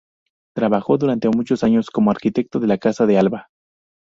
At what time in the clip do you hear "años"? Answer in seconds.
1.63-1.91